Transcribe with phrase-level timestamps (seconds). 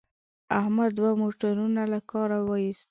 [0.59, 2.79] احمد دوه موټرونه له کاره و ایستل.